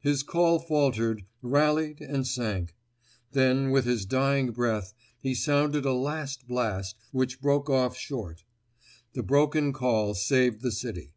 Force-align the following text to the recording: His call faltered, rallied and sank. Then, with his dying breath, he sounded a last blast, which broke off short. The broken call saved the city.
His 0.00 0.22
call 0.22 0.58
faltered, 0.58 1.26
rallied 1.42 2.00
and 2.00 2.26
sank. 2.26 2.74
Then, 3.32 3.70
with 3.70 3.84
his 3.84 4.06
dying 4.06 4.52
breath, 4.52 4.94
he 5.20 5.34
sounded 5.34 5.84
a 5.84 5.92
last 5.92 6.48
blast, 6.48 6.96
which 7.12 7.42
broke 7.42 7.68
off 7.68 7.94
short. 7.94 8.44
The 9.12 9.22
broken 9.22 9.74
call 9.74 10.14
saved 10.14 10.62
the 10.62 10.72
city. 10.72 11.12